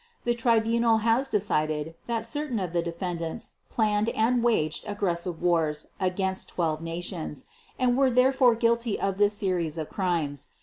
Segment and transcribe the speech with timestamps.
[0.23, 6.49] The Tribunal has decided that certain of the defendants planned and waged aggressive wars against
[6.49, 7.45] 12 nations,
[7.77, 10.47] and were therefore guilty of this series of crimes.